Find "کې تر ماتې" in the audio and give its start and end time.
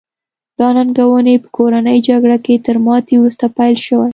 2.45-3.15